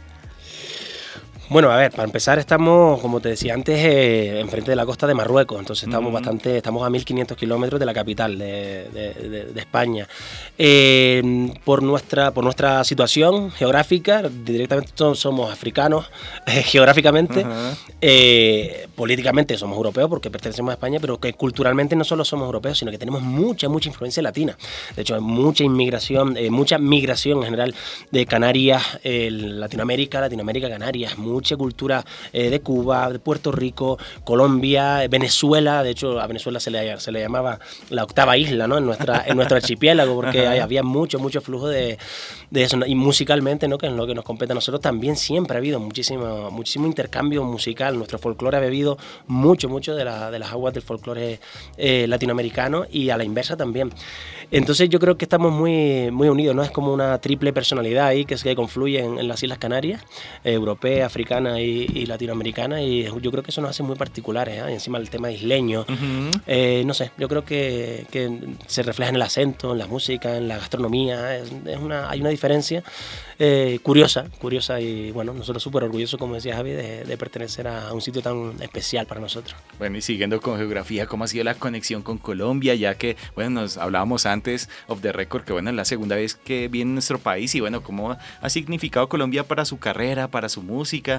Bueno, 1.47 1.69
a 1.69 1.77
ver, 1.77 1.92
para 1.92 2.06
empezar 2.06 2.39
estamos, 2.39 3.00
como 3.01 3.19
te 3.19 3.30
decía 3.30 3.53
antes, 3.53 3.77
eh, 3.77 4.39
enfrente 4.39 4.71
de 4.71 4.75
la 4.75 4.83
costa 4.83 5.06
de 5.06 5.13
Marruecos, 5.13 5.59
entonces 5.59 5.83
estamos 5.83 6.12
bastante, 6.12 6.57
estamos 6.57 6.83
a 6.83 6.89
1.500 6.89 7.36
kilómetros 7.36 7.80
de 7.80 7.86
la 7.86 7.94
capital 7.94 8.39
de, 8.39 9.53
España. 9.56 10.07
Eh, 10.57 11.53
por, 11.63 11.83
nuestra, 11.83 12.31
por 12.31 12.44
nuestra 12.44 12.83
situación 12.83 13.51
geográfica, 13.51 14.24
directamente 14.24 14.92
somos 15.13 15.51
africanos 15.51 16.09
eh, 16.47 16.63
geográficamente, 16.63 17.45
políticamente 18.95 19.56
somos 19.56 19.77
europeos 19.77 20.09
porque 20.09 20.31
pertenecemos 20.31 20.71
a 20.71 20.74
España, 20.74 20.97
pero 21.00 21.19
que 21.19 21.33
culturalmente 21.33 21.95
no 21.95 22.03
solo 22.03 22.25
somos 22.25 22.47
europeos, 22.47 22.80
sino 22.80 22.89
que 22.89 22.97
tenemos 22.97 23.21
mucha, 23.21 23.69
mucha 23.69 23.89
influencia 23.89 24.24
latina. 24.24 24.57
De 24.95 25.03
hecho, 25.03 25.13
hay 25.13 25.21
mucha 25.21 25.63
inmigración, 25.63 26.36
mucha 26.50 26.80
migración 26.80 27.38
en 27.39 27.44
general 27.44 27.75
de 28.09 28.25
Canarias, 28.25 29.00
Latinoamérica, 29.03 30.21
Latinoamérica, 30.21 30.69
Canarias, 30.69 31.19
mucha 31.35 31.57
cultura 31.57 32.05
eh, 32.31 32.49
de 32.49 32.61
Cuba, 32.61 33.11
de 33.11 33.19
Puerto 33.19 33.51
Rico, 33.51 33.97
Colombia, 34.23 35.03
eh, 35.03 35.09
Venezuela. 35.09 35.83
De 35.83 35.89
hecho, 35.89 36.19
a 36.21 36.27
Venezuela 36.27 36.61
se 36.61 36.71
le, 36.71 36.97
se 36.99 37.11
le 37.11 37.19
llamaba 37.19 37.59
la 37.89 38.03
octava 38.03 38.37
isla 38.37 38.67
¿no? 38.67 38.77
en, 38.77 38.85
nuestra, 38.85 39.25
en 39.27 39.35
nuestro 39.35 39.57
archipiélago, 39.61 40.15
porque 40.15 40.47
había 40.47 40.81
mucho, 40.81 41.19
mucho 41.19 41.41
flujo 41.41 41.67
de, 41.67 41.97
de, 42.51 42.63
eso. 42.63 42.77
Y 42.85 42.95
musicalmente, 42.95 43.67
¿no? 43.67 43.77
que 43.77 43.87
es 43.87 43.93
lo 43.93 44.07
que 44.07 44.15
nos 44.15 44.23
compete 44.23 44.53
a 44.53 44.55
nosotros, 44.55 44.81
también 44.81 45.17
siempre 45.17 45.57
ha 45.57 45.59
habido 45.59 45.79
muchísimo, 45.79 46.49
muchísimo 46.51 46.87
intercambio 46.87 47.43
musical. 47.43 47.97
Nuestro 47.97 48.17
folclore 48.17 48.55
ha 48.57 48.61
bebido 48.61 48.97
mucho, 49.27 49.67
mucho 49.67 49.93
de, 49.93 50.05
la, 50.05 50.31
de 50.31 50.39
las 50.39 50.51
aguas 50.51 50.73
del 50.73 50.83
folclore 50.83 51.39
eh, 51.77 52.05
latinoamericano 52.07 52.85
y 52.89 53.09
a 53.09 53.17
la 53.17 53.25
inversa 53.25 53.57
también. 53.57 53.91
Entonces 54.51 54.87
yo 54.89 54.99
creo 54.99 55.17
que 55.17 55.25
estamos 55.25 55.51
muy, 55.51 56.11
muy 56.11 56.29
unidos, 56.29 56.55
¿no? 56.55 56.63
Es 56.63 56.71
como 56.71 56.93
una 56.93 57.17
triple 57.19 57.51
personalidad 57.51 58.07
ahí 58.07 58.23
que 58.23 58.37
se 58.37 58.55
confluye 58.55 58.99
en, 58.99 59.27
las 59.27 59.41
Islas 59.43 59.57
Canarias, 59.57 60.03
europea, 60.43 61.07
africana 61.07 61.25
y, 61.60 62.06
latinoamericana 62.06 62.81
y 62.81 63.04
yo 63.22 63.31
creo 63.31 63.44
que 63.44 63.51
eso 63.51 63.62
nos 63.62 63.72
hace 63.72 63.83
muy 63.83 63.95
particulares. 63.95 64.62
¿eh? 64.62 64.74
encima 64.74 64.98
el 64.98 65.10
tema 65.10 65.31
isleño, 65.31 65.86
eh, 66.48 66.83
no 66.86 66.94
sé, 66.94 67.12
yo 67.18 67.27
creo 67.27 67.44
que, 67.44 68.06
se 68.68 68.83
refleja 68.83 69.10
en 69.10 69.16
el 69.16 69.22
acento, 69.22 69.74
en 69.74 69.80
la 69.80 69.88
música, 69.88 70.38
en 70.38 70.48
la 70.48 70.57
gastronomía. 70.57 71.38
Es, 71.38 71.51
una, 71.80 72.10
hay 72.10 72.22
una 72.22 72.30
diferencia 72.30 72.83
eh, 73.38 73.80
curiosa, 73.83 74.25
curiosa 74.39 74.80
y 74.80 75.12
bueno, 75.12 75.33
nosotros 75.33 75.62
súper 75.62 75.83
orgullosos, 75.83 76.18
como 76.19 76.36
decía 76.36 76.56
Javi, 76.56 76.72
de, 76.72 77.18
pertenecer 77.18 77.68
a 77.68 77.94
un 77.94 78.01
sitio 78.01 78.21
tan 78.21 78.54
especial 78.62 79.06
para 79.06 79.21
nosotros. 79.21 79.56
Bueno, 79.78 79.98
y 79.98 80.01
siguiendo 80.01 80.39
con 80.42 80.57
geografía, 80.57 81.06
¿cómo 81.06 81.24
ha 81.24 81.28
sido 81.28 81.44
la 81.44 81.56
conexión 81.56 82.01
con 82.01 82.18
Colombia? 82.18 82.75
Ya 82.75 82.95
que, 82.95 83.16
bueno, 83.36 83.62
nos 83.62 83.78
hablábamos 83.78 84.25
antes 84.25 84.69
of 84.88 85.01
the 85.01 85.12
record 85.12 85.44
que, 85.44 85.54
bueno, 85.54 85.69
es 85.69 85.75
la 85.75 85.86
segunda 85.86 86.16
vez 86.16 86.36
que 86.36 86.68
viene 86.68 86.94
nuestro 86.94 87.19
país 87.19 87.56
y, 87.56 87.60
bueno, 87.62 87.81
¿cómo 87.81 88.18
ha 88.42 88.50
significado 88.50 89.10
Colombia 89.10 89.44
para 89.44 89.66
su 89.66 89.80
carrera, 89.80 90.28
para 90.30 90.50
su 90.50 90.62
música? 90.62 91.14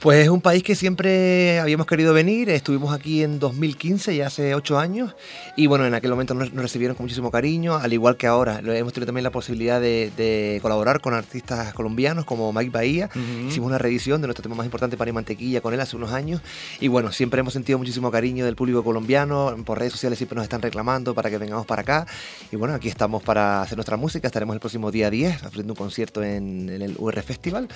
Pues 0.00 0.20
es 0.20 0.30
un 0.30 0.40
país 0.40 0.62
que 0.62 0.74
siempre 0.74 1.60
habíamos 1.60 1.86
querido 1.86 2.14
venir, 2.14 2.48
estuvimos 2.48 2.94
aquí 2.94 3.22
en 3.22 3.38
2015, 3.38 4.16
ya 4.16 4.28
hace 4.28 4.54
ocho 4.54 4.78
años, 4.78 5.14
y 5.58 5.66
bueno, 5.66 5.84
en 5.84 5.92
aquel 5.92 6.10
momento 6.10 6.32
nos, 6.32 6.50
recibieron 6.52 6.96
con 6.96 7.04
muchísimo 7.04 7.30
cariño, 7.30 7.74
al 7.74 7.92
igual 7.92 8.16
que 8.16 8.26
ahora. 8.26 8.60
Hemos 8.60 8.94
tenido 8.94 9.04
también 9.04 9.24
la 9.24 9.30
posibilidad 9.30 9.78
de, 9.78 10.58
colaborar 10.62 11.02
con 11.02 11.12
artistas 11.12 11.74
colombianos 11.74 12.24
como 12.24 12.50
Mike 12.50 12.70
Bahía, 12.70 13.10
hicimos 13.46 13.66
una 13.66 13.76
reedición 13.76 14.22
de 14.22 14.28
nuestro 14.28 14.42
tema 14.42 14.54
más 14.54 14.64
importante, 14.64 14.96
Pan 14.96 15.08
y 15.08 15.12
Mantequilla, 15.12 15.60
con 15.60 15.74
él 15.74 15.80
hace 15.80 15.96
unos 15.96 16.12
años, 16.12 16.40
y 16.80 16.88
bueno, 16.88 17.12
siempre 17.12 17.40
hemos 17.40 17.52
sentido 17.52 17.78
muchísimo 17.78 18.10
cariño 18.10 18.46
del 18.46 18.56
público 18.56 18.82
colombiano, 18.82 19.54
por 19.66 19.78
redes 19.78 19.92
sociales 19.92 20.18
siempre 20.18 20.34
nos 20.36 20.44
están 20.44 20.62
reclamando 20.62 21.14
para 21.14 21.28
que 21.28 21.36
vengamos 21.36 21.66
para 21.66 21.82
acá, 21.82 22.06
y 22.50 22.56
bueno, 22.56 22.74
aquí 22.74 22.88
estamos 22.88 23.22
para 23.22 23.60
hacer 23.60 23.76
nuestra 23.76 23.98
música, 23.98 24.28
estaremos 24.28 24.54
el 24.54 24.60
próximo 24.60 24.90
día 24.90 25.10
10 25.10 25.44
haciendo 25.44 25.74
un 25.74 25.76
concierto 25.76 26.22
en, 26.22 26.70
el 26.70 26.96
UR 26.96 27.20
Festival, 27.20 27.68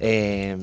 eh, 0.00 0.56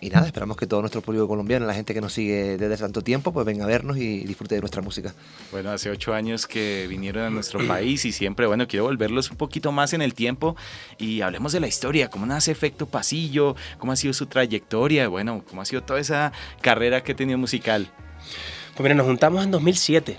y 0.00 0.10
nada, 0.10 0.26
esperamos 0.26 0.55
que 0.56 0.66
todo 0.66 0.80
nuestro 0.80 1.00
público 1.02 1.28
colombiano, 1.28 1.66
la 1.66 1.74
gente 1.74 1.94
que 1.94 2.00
nos 2.00 2.12
sigue 2.12 2.56
desde 2.56 2.76
tanto 2.76 3.02
tiempo, 3.02 3.32
pues 3.32 3.46
venga 3.46 3.64
a 3.64 3.68
vernos 3.68 3.96
y 3.96 4.20
disfrute 4.24 4.54
de 4.54 4.60
nuestra 4.60 4.82
música. 4.82 5.14
Bueno, 5.52 5.70
hace 5.70 5.90
ocho 5.90 6.14
años 6.14 6.46
que 6.46 6.86
vinieron 6.88 7.24
a 7.24 7.30
nuestro 7.30 7.60
país 7.68 8.04
y 8.04 8.12
siempre, 8.12 8.46
bueno, 8.46 8.66
quiero 8.66 8.84
volverlos 8.84 9.30
un 9.30 9.36
poquito 9.36 9.72
más 9.72 9.92
en 9.92 10.02
el 10.02 10.14
tiempo 10.14 10.56
y 10.98 11.20
hablemos 11.20 11.52
de 11.52 11.60
la 11.60 11.68
historia, 11.68 12.08
cómo 12.08 12.26
nace 12.26 12.52
Efecto 12.52 12.86
Pasillo, 12.86 13.56
cómo 13.78 13.92
ha 13.92 13.96
sido 13.96 14.12
su 14.14 14.26
trayectoria, 14.26 15.08
bueno, 15.08 15.44
cómo 15.48 15.62
ha 15.62 15.64
sido 15.64 15.82
toda 15.82 16.00
esa 16.00 16.32
carrera 16.60 17.02
que 17.02 17.12
ha 17.12 17.16
tenido 17.16 17.38
musical. 17.38 17.90
Pues 18.74 18.82
mira, 18.82 18.94
nos 18.94 19.06
juntamos 19.06 19.44
en 19.44 19.50
2007 19.50 20.18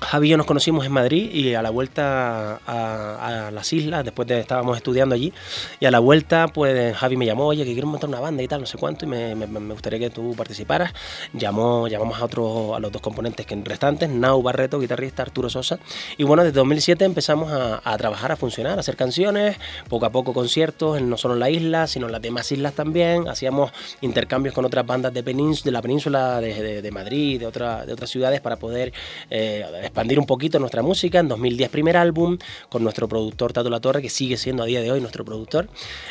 Javi 0.00 0.28
y 0.28 0.30
yo 0.30 0.36
nos 0.36 0.46
conocimos 0.46 0.86
en 0.86 0.92
Madrid 0.92 1.30
y 1.32 1.54
a 1.54 1.62
la 1.62 1.70
vuelta 1.70 2.60
a, 2.66 3.50
las 3.52 3.72
islas, 3.72 4.04
después 4.04 4.26
de 4.26 4.40
estábamos 4.40 4.76
estudiando 4.76 5.14
allí, 5.14 5.32
y 5.78 5.86
a 5.86 5.90
la 5.90 5.98
vuelta, 5.98 6.48
pues 6.48 6.96
Javi 6.96 7.16
me 7.16 7.26
llamó, 7.26 7.46
oye, 7.46 7.64
que 7.64 7.72
quiero 7.72 7.86
montar 7.86 8.08
una 8.08 8.20
banda 8.20 8.42
y 8.42 8.48
tal, 8.48 8.60
no 8.60 8.66
sé 8.66 8.78
cuánto, 8.78 9.04
y 9.04 9.08
me, 9.08 9.34
gustaría 9.72 9.98
que 9.98 10.10
tú 10.10 10.34
participaras. 10.36 10.92
Llamó, 11.32 11.86
llamamos 11.86 12.20
a 12.20 12.24
otros, 12.24 12.76
a 12.76 12.80
los 12.80 12.90
dos 12.90 13.02
componentes 13.02 13.46
que 13.46 13.54
restantes, 13.56 14.08
Nau 14.08 14.42
Barreto, 14.42 14.80
guitarrista, 14.80 15.22
Arturo 15.22 15.50
Sosa, 15.50 15.78
y 16.16 16.24
bueno, 16.24 16.42
desde 16.44 16.56
2007 16.56 17.04
empezamos 17.04 17.52
a, 17.52 17.96
trabajar, 17.98 18.32
a 18.32 18.36
funcionar, 18.36 18.78
a 18.78 18.80
hacer 18.80 18.96
canciones, 18.96 19.58
poco 19.88 20.06
a 20.06 20.10
poco 20.10 20.32
conciertos, 20.32 21.00
no 21.02 21.16
solo 21.18 21.34
en 21.34 21.40
la 21.40 21.50
isla, 21.50 21.86
sino 21.86 22.06
en 22.06 22.12
las 22.12 22.22
demás 22.22 22.50
islas 22.50 22.72
también, 22.72 23.28
hacíamos 23.28 23.72
intercambios 24.00 24.54
con 24.54 24.64
otras 24.64 24.86
bandas 24.86 25.12
de, 25.12 25.22
de 25.22 25.70
la 25.70 25.82
península, 25.82 26.40
de, 26.40 26.90
Madrid, 26.90 27.40
de, 27.40 27.46
otra, 27.46 27.84
de 27.84 27.92
otras 27.92 28.10
ciudades, 28.10 28.40
para 28.40 28.56
poder... 28.56 28.92
Eh, 29.28 29.89
expandir 29.90 30.18
un 30.18 30.26
poquito 30.26 30.58
nuestra 30.58 30.82
música. 30.82 31.18
En 31.18 31.28
2010 31.28 31.68
primer 31.68 31.96
álbum 31.96 32.38
con 32.68 32.82
nuestro 32.82 33.08
productor 33.08 33.52
Tato 33.52 33.68
La 33.68 33.80
Torre, 33.80 34.00
que 34.00 34.08
sigue 34.08 34.36
siendo 34.36 34.62
a 34.62 34.66
día 34.66 34.80
de 34.80 34.90
hoy 34.90 35.00
nuestro 35.00 35.24
productor. 35.24 35.68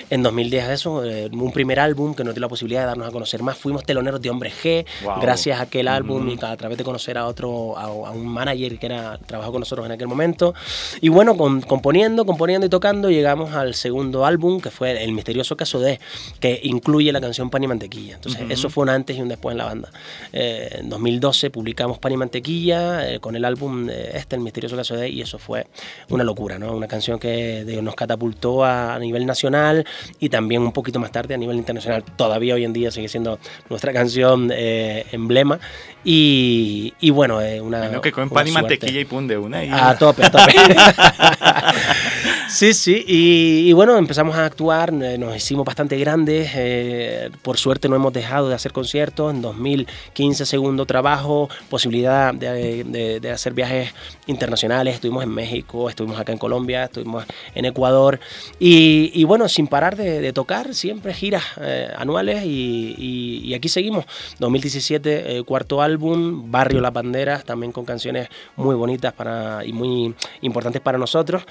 En 0.10 0.22
2010 0.22 0.70
eso, 0.70 1.04
eh, 1.06 1.30
un 1.32 1.52
primer 1.52 1.80
álbum 1.80 2.14
que 2.14 2.24
nos 2.24 2.34
dio 2.34 2.42
la 2.42 2.50
posibilidad 2.50 2.82
de 2.82 2.88
darnos 2.88 3.08
a 3.08 3.12
conocer 3.12 3.42
más. 3.42 3.58
Fuimos 3.58 3.84
teloneros 3.86 4.22
de 4.22 4.30
Hombre 4.30 4.52
G, 4.52 4.86
gracias 5.22 5.60
a 5.60 5.64
aquel 5.64 5.88
álbum 5.88 6.30
y 6.30 6.38
a 6.42 6.58
través 6.58 6.78
de 6.78 6.84
conocer 6.84 7.18
a 7.18 7.26
otro, 7.26 7.78
a, 7.78 7.90
un 7.90 8.28
manager 8.28 8.78
que 8.78 8.86
era, 8.86 9.18
trabajó 9.18 9.52
con 9.52 9.62
nosotros 9.62 9.86
en 9.86 9.94
aquel 9.94 10.08
momento. 10.08 10.54
Y 11.02 11.10
bueno, 11.10 11.38
componiendo, 11.38 12.26
componiendo 12.26 12.68
y 12.68 12.70
tocando, 12.70 13.10
llegamos 13.10 13.54
al 13.54 13.76
segundo 13.76 14.26
álbum, 14.26 14.60
que 14.60 14.72
fue 14.72 15.04
El 15.04 15.14
misterioso 15.14 15.56
caso 15.56 15.80
de, 15.80 16.00
que 16.40 16.60
incluye 16.64 17.12
la 17.12 17.22
canción 17.22 17.50
Pan 17.50 17.64
y 17.64 17.68
Mantequilla. 17.68 18.16
Entonces, 18.16 18.42
eso 18.50 18.70
fue 18.70 18.84
un 18.84 18.90
antes 18.90 19.18
y 19.18 19.22
un 19.22 19.30
después 19.30 19.54
en 19.54 19.58
la 19.60 19.66
banda. 19.66 19.92
Eh, 20.34 20.80
en 20.80 20.90
2012 20.90 21.50
publicamos 21.50 21.98
Pan 22.00 22.12
y 22.12 22.18
Mantequilla 22.18 23.10
eh, 23.10 23.20
con 23.20 23.36
el 23.36 23.46
álbum 23.46 23.69
álbum 23.70 23.90
eh, 23.90 24.12
este, 24.14 24.36
El 24.36 24.42
Misterioso 24.42 24.76
Caso 24.76 24.96
de 24.96 25.10
y 25.10 25.22
eso 25.22 25.38
fue 25.38 25.68
una 26.10 26.24
locura, 26.24 26.58
¿no? 26.58 26.74
Una 26.74 26.88
canción 26.88 27.20
que 27.20 27.80
nos 27.82 27.96
catapultó 27.96 28.64
a, 28.64 28.98
nivel 29.00 29.26
nacional 29.26 29.86
y 30.20 30.30
también 30.30 30.62
un 30.62 30.72
poquito 30.72 31.00
más 31.00 31.12
tarde 31.12 31.34
a 31.34 31.38
nivel 31.38 31.58
internacional. 31.58 32.04
Todavía 32.04 32.56
hoy 32.56 32.66
en 32.66 32.74
día 32.74 32.92
sigue 32.92 33.08
siendo 33.08 33.40
nuestra 33.70 33.94
canción 33.94 34.52
eh, 34.54 35.06
emblema 35.12 35.60
y, 36.04 36.94
y 37.00 37.10
bueno, 37.12 37.42
es 37.42 37.62
una... 37.62 37.80
Bueno, 37.80 38.02
que 38.02 38.12
con 38.12 38.30
pan 38.30 38.48
y 38.48 38.52
mantequilla 38.52 39.00
y 39.00 39.06
pum 39.06 39.28
de 39.28 39.38
una. 39.38 39.64
Y... 39.64 39.70
A 39.72 39.98
tope, 39.98 40.26
a 40.26 40.32
tope. 40.32 40.54
Sí, 42.50 42.74
sí, 42.74 43.06
y, 43.08 43.72
bueno, 43.74 43.96
empezamos 43.96 44.36
a 44.36 44.44
actuar, 44.44 44.92
eh, 44.92 45.20
nos 45.20 45.36
hicimos 45.36 45.64
bastante 45.66 45.96
grandes, 45.98 46.50
eh, 46.56 47.30
por 47.44 47.58
suerte 47.58 47.88
no 47.88 47.96
hemos 47.96 48.12
dejado 48.12 48.50
de 48.50 48.56
hacer 48.56 48.74
conciertos, 48.74 49.32
en 49.32 49.44
2015 49.44 50.48
segundo 50.48 50.88
trabajo, 50.88 51.48
posibilidad 51.70 52.34
de, 52.34 53.22
hacer 53.32 53.54
viajes 53.54 53.94
internacionales, 54.26 54.96
estuvimos 54.96 55.24
en 55.26 55.30
México, 55.30 55.90
estuvimos 55.90 56.20
acá 56.20 56.32
en 56.32 56.40
Colombia, 56.40 56.86
estuvimos 56.86 57.24
en 57.54 57.66
Ecuador, 57.66 58.20
y, 58.58 59.24
bueno, 59.26 59.48
sin 59.48 59.68
parar 59.68 59.96
de, 59.96 60.34
tocar, 60.34 60.74
siempre 60.74 61.14
giras 61.14 61.44
eh, 61.62 61.94
anuales 61.96 62.44
y, 62.46 63.54
aquí 63.54 63.70
seguimos, 63.70 64.06
2017, 64.40 65.44
cuarto 65.46 65.84
álbum, 65.84 66.50
Barrio 66.50 66.82
Las 66.82 66.94
Banderas, 66.94 67.46
también 67.46 67.72
con 67.72 67.86
canciones 67.86 68.28
muy 68.56 68.76
bonitas 68.76 69.14
para, 69.14 69.64
y 69.64 69.72
muy 69.72 70.16
importantes 70.42 70.82
para 70.82 70.98
nosotros, 70.98 71.44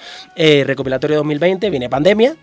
recopilatorio 0.89 1.17
2020, 1.17 1.69
viene 1.69 1.89
pandemia, 1.89 2.35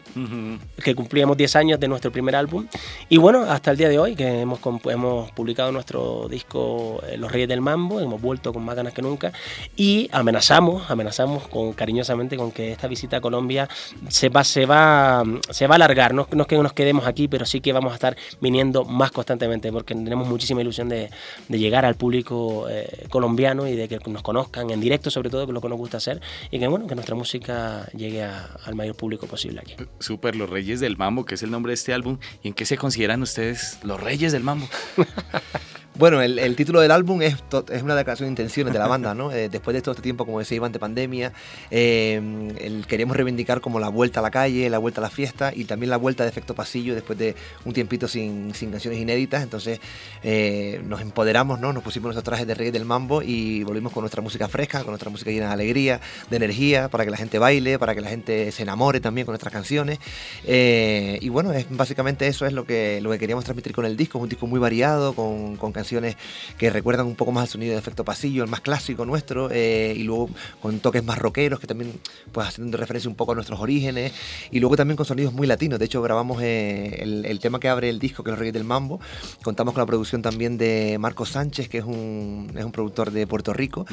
que 0.82 0.94
cumplíamos 0.94 1.36
10 1.36 1.56
años 1.56 1.80
de 1.80 1.88
nuestro 1.88 2.12
primer 2.12 2.36
álbum. 2.36 2.66
Y 3.08 3.16
bueno, 3.16 3.42
hasta 3.42 3.72
el 3.72 3.76
día 3.76 3.88
de 3.88 3.98
hoy, 3.98 4.14
que 4.14 4.40
hemos, 4.40 4.60
hemos 4.84 5.30
publicado 5.32 5.72
nuestro 5.72 6.28
disco 6.28 7.02
eh, 7.08 7.16
Los 7.16 7.32
Reyes 7.32 7.48
del 7.48 7.60
Mambo, 7.60 8.00
hemos 8.00 8.20
vuelto 8.20 8.52
con 8.52 8.64
más 8.64 8.76
ganas 8.76 8.92
que 8.92 9.02
nunca. 9.02 9.32
Y 9.76 10.08
amenazamos, 10.12 10.90
amenazamos 10.90 11.48
con, 11.48 11.72
cariñosamente 11.72 12.36
con 12.36 12.52
que 12.52 12.70
esta 12.70 12.86
visita 12.86 13.16
a 13.16 13.20
Colombia 13.20 13.68
se 14.08 14.28
va, 14.28 14.44
se 14.44 14.64
va, 14.64 15.24
se 15.50 15.66
va 15.66 15.74
a 15.74 15.76
alargar. 15.76 16.14
No, 16.14 16.28
no 16.30 16.42
es 16.42 16.48
que 16.48 16.56
nos 16.56 16.72
quedemos 16.72 17.06
aquí, 17.06 17.26
pero 17.26 17.44
sí 17.44 17.60
que 17.60 17.72
vamos 17.72 17.90
a 17.92 17.94
estar 17.96 18.16
viniendo 18.40 18.84
más 18.84 19.10
constantemente, 19.10 19.72
porque 19.72 19.94
tenemos 19.94 20.28
muchísima 20.28 20.60
ilusión 20.60 20.88
de, 20.88 21.10
de 21.48 21.58
llegar 21.58 21.84
al 21.84 21.96
público 21.96 22.66
eh, 22.68 23.06
colombiano 23.10 23.66
y 23.66 23.74
de 23.74 23.88
que 23.88 23.98
nos 24.06 24.22
conozcan 24.22 24.70
en 24.70 24.80
directo, 24.80 25.10
sobre 25.10 25.30
todo, 25.30 25.46
que 25.46 25.50
es 25.50 25.54
lo 25.54 25.60
que 25.60 25.68
nos 25.68 25.78
gusta 25.78 25.96
hacer, 25.96 26.20
y 26.50 26.60
que 26.60 26.68
bueno, 26.68 26.86
que 26.86 26.94
nuestra 26.94 27.16
música 27.16 27.88
llegue 27.96 28.22
a 28.22 28.36
al 28.64 28.75
mayor 28.75 28.97
público 28.97 29.26
posible 29.26 29.61
aquí. 29.61 29.75
Super, 29.99 30.37
Los 30.37 30.50
Reyes 30.50 30.81
del 30.81 30.97
Mambo, 30.97 31.25
que 31.25 31.35
es 31.35 31.43
el 31.43 31.50
nombre 31.50 31.71
de 31.71 31.75
este 31.75 31.93
álbum. 31.93 32.19
¿Y 32.43 32.49
en 32.49 32.55
qué 32.55 32.64
se 32.64 32.76
consideran 32.76 33.23
ustedes 33.23 33.78
los 33.83 34.00
Reyes 34.00 34.33
del 34.33 34.43
Mambo? 34.43 34.69
Bueno, 35.98 36.20
el, 36.20 36.56
título 36.56 36.82
del 36.82 36.90
álbum 36.90 37.22
es, 37.22 37.36
es, 37.72 37.82
una 37.82 37.96
declaración 37.96 38.26
de 38.26 38.32
intenciones 38.32 38.74
de 38.74 38.78
la 38.78 38.86
banda, 38.86 39.14
¿no? 39.14 39.32
Eh, 39.36 39.48
después 39.50 39.74
de 39.74 39.82
todo 39.82 39.92
este 39.92 40.02
tiempo, 40.02 40.24
como 40.24 40.38
decía 40.38 40.56
Iván, 40.56 40.72
de 40.72 40.78
pandemia, 40.78 41.32
eh, 41.70 42.82
queremos 42.86 43.16
reivindicar 43.16 43.60
como 43.60 43.80
la 43.80 43.88
vuelta 43.88 44.20
a 44.20 44.22
la 44.22 44.30
calle, 44.30 44.70
la 44.70 44.78
vuelta 44.78 45.00
a 45.00 45.02
la 45.02 45.10
fiesta 45.10 45.52
y 45.54 45.64
también 45.64 45.90
la 45.90 45.98
vuelta 45.98 46.22
de 46.22 46.30
efecto 46.30 46.54
pasillo 46.54 46.94
después 46.94 47.18
de 47.18 47.34
un 47.66 47.74
tiempito 47.74 48.08
sin, 48.08 48.52
canciones 48.52 48.98
inéditas. 48.98 49.42
Entonces 49.42 49.80
eh, 50.22 50.80
nos 50.86 51.02
empoderamos, 51.02 51.60
¿no? 51.60 51.72
Nos 51.72 51.82
pusimos 51.82 52.06
nuestros 52.06 52.24
trajes 52.24 52.46
de 52.46 52.54
rey 52.54 52.70
del 52.70 52.86
mambo 52.86 53.20
y 53.20 53.62
volvimos 53.64 53.92
con 53.92 54.02
nuestra 54.02 54.22
música 54.22 54.48
fresca, 54.48 54.80
con 54.80 54.92
nuestra 54.92 55.10
música 55.10 55.30
llena 55.30 55.48
de 55.48 55.52
alegría, 55.52 56.00
de 56.30 56.36
energía, 56.36 56.88
para 56.88 57.04
que 57.04 57.10
la 57.10 57.18
gente 57.18 57.38
baile, 57.38 57.78
para 57.78 57.94
que 57.94 58.00
la 58.00 58.08
gente 58.08 58.52
se 58.52 58.62
enamore 58.62 59.00
también 59.00 59.26
con 59.26 59.32
nuestras 59.32 59.52
canciones. 59.52 59.98
y 60.46 61.28
bueno, 61.28 61.52
es, 61.52 61.66
básicamente 61.68 62.26
eso 62.26 62.46
es 62.46 62.52
lo 62.52 62.64
que, 62.64 63.00
lo 63.02 63.10
que 63.10 63.18
queríamos 63.18 63.44
transmitir 63.44 63.74
con 63.74 63.84
el 63.84 63.96
disco, 63.96 64.18
es 64.18 64.22
un 64.22 64.28
disco 64.30 64.46
muy 64.46 64.60
variado, 64.60 65.14
con, 65.14 65.56
con 65.56 65.72
canciones 65.72 65.86
que 66.59 66.71
recuerdan 66.71 67.07
un 67.07 67.14
poco 67.14 67.33
más 67.33 67.43
al 67.43 67.49
sonido 67.49 67.73
de 67.73 67.78
efecto 67.78 68.05
pasillo, 68.05 68.43
el 68.43 68.50
más 68.50 68.61
clásico 68.61 69.05
nuestro, 69.05 69.49
eh, 69.50 69.95
y 69.97 70.02
luego 70.02 70.31
con 70.61 70.81
toques 70.81 71.05
más 71.05 71.19
rockeros 71.19 71.61
que 71.61 71.66
también 71.66 71.93
pues 72.33 72.49
haciendo 72.49 72.76
referencia 72.76 73.09
un 73.09 73.16
poco 73.16 73.33
a 73.33 73.35
nuestros 73.35 73.61
orígenes, 73.61 74.12
y 74.50 74.61
luego 74.61 74.76
también 74.76 74.97
con 74.97 75.07
sonidos 75.07 75.33
muy 75.33 75.47
latinos. 75.47 75.78
De 75.78 75.85
hecho, 75.85 76.02
grabamos 76.02 76.43
eh, 76.43 77.00
el, 77.02 77.40
tema 77.40 77.61
que 77.61 77.69
abre 77.69 77.88
el 77.88 77.99
disco, 77.99 78.25
que 78.25 78.31
es 78.31 78.35
el 78.35 78.38
Reyes 78.38 78.55
del 78.55 78.64
Mambo. 78.64 79.00
Contamos 79.43 79.75
con 79.75 79.83
la 79.83 79.87
producción 79.87 80.23
también 80.23 80.59
de 80.59 80.97
Marcos 80.99 81.31
Sánchez, 81.31 81.69
que 81.69 81.78
es 81.78 81.85
un, 81.85 82.50
es 82.57 82.64
un 82.64 82.73
productor 82.73 83.11
de 83.11 83.26
Puerto 83.26 83.52
Rico, 83.52 83.87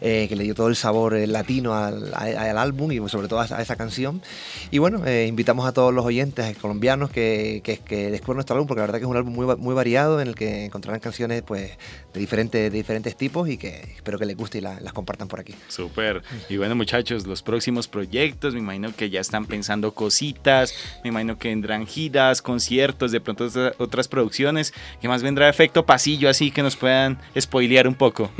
eh, 0.00 0.26
que 0.28 0.36
le 0.36 0.44
dio 0.44 0.54
todo 0.54 0.68
el 0.68 0.76
sabor 0.76 1.14
latino 1.14 1.74
al, 1.74 2.12
álbum 2.58 2.92
y 2.92 3.08
sobre 3.08 3.28
todo 3.28 3.40
a, 3.40 3.44
esa 3.44 3.76
canción. 3.76 4.22
Y 4.70 4.78
bueno, 4.78 5.02
invitamos 5.08 5.66
a 5.66 5.72
todos 5.72 5.92
los 5.92 6.04
oyentes 6.04 6.56
colombianos 6.58 7.10
que, 7.10 7.60
que, 7.64 7.78
que 7.78 8.10
descubran 8.10 8.36
nuestro 8.36 8.54
álbum, 8.54 8.68
porque 8.68 8.80
la 8.80 8.86
verdad 8.86 8.98
que 8.98 9.04
es 9.04 9.10
un 9.10 9.16
álbum 9.16 9.34
muy, 9.34 9.56
muy 9.56 9.74
variado 9.74 10.20
en 10.20 10.28
el 10.28 10.34
que 10.34 10.66
encontrarán 10.66 11.00
canciones 11.00 11.39
pues 11.42 11.72
de 12.12 12.20
diferentes, 12.20 12.72
diferentes 12.72 13.16
tipos 13.16 13.48
y 13.48 13.56
que 13.56 13.80
espero 13.94 14.18
que 14.18 14.26
les 14.26 14.36
guste 14.36 14.58
y 14.58 14.60
las 14.60 14.92
compartan 14.92 15.28
por 15.28 15.40
aquí. 15.40 15.54
Súper. 15.68 16.22
Y 16.48 16.56
bueno 16.56 16.74
muchachos, 16.74 17.26
los 17.26 17.42
próximos 17.42 17.88
proyectos, 17.88 18.54
me 18.54 18.60
imagino 18.60 18.94
que 18.94 19.10
ya 19.10 19.20
están 19.20 19.46
pensando 19.46 19.92
cositas, 19.92 20.74
me 21.04 21.10
imagino 21.10 21.38
que 21.38 21.48
vendrán 21.48 21.86
giras, 21.86 22.42
conciertos, 22.42 23.12
de 23.12 23.20
pronto 23.20 23.48
otras 23.78 24.08
producciones, 24.08 24.72
que 25.00 25.08
más 25.08 25.22
vendrá 25.22 25.48
efecto 25.48 25.86
pasillo 25.86 26.28
así 26.28 26.50
que 26.50 26.62
nos 26.62 26.76
puedan 26.76 27.18
spoilear 27.38 27.86
un 27.86 27.94
poco. 27.94 28.30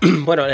bueno, 0.24 0.44